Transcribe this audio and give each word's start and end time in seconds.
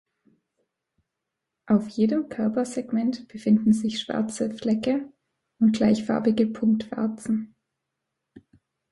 Auf 1.67 1.87
jedem 1.89 2.27
Körpersegment 2.27 3.27
befinden 3.27 3.71
sich 3.71 3.99
schwarze 4.01 4.49
Flecke 4.49 5.07
und 5.59 5.73
gleichfarbige 5.75 6.47
Punktwarzen. 6.47 7.53